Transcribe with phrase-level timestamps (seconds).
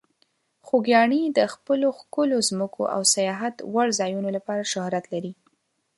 [0.65, 5.33] خوږیاڼي د خپلو ښکلو ځمکو او سیاحت وړ ځایونو لپاره شهرت لري.